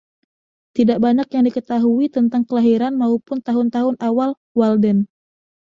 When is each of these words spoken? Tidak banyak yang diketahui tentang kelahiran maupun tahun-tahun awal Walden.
Tidak 0.75 0.97
banyak 1.05 1.27
yang 1.35 1.45
diketahui 1.49 2.05
tentang 2.15 2.41
kelahiran 2.49 2.93
maupun 3.01 3.37
tahun-tahun 3.47 3.95
awal 4.07 4.31
Walden. 4.59 4.97